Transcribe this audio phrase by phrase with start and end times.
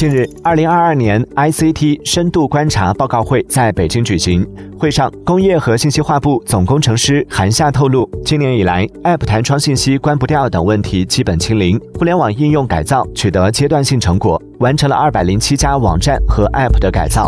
[0.00, 4.46] 近日二零二二年 ict 深度观察报告会在北京举行
[4.78, 17.26] 会上工业和信息化部总工程师韩夏透露今年以来 app 弹窗信息关不掉等问题基本清零互联网应用改造取得阶段性成果完成了二百零七家网站和 app 的改造。